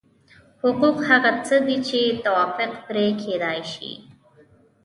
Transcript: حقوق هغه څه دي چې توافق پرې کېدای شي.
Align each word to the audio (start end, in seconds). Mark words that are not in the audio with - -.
حقوق 0.63 0.97
هغه 1.09 1.31
څه 1.47 1.57
دي 1.67 1.77
چې 1.87 1.99
توافق 2.23 2.71
پرې 2.87 3.07
کېدای 3.23 3.59
شي. 3.73 3.91